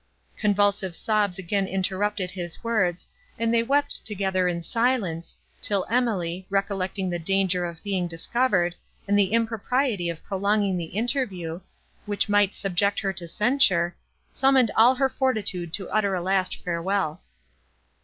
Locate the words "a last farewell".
16.15-17.21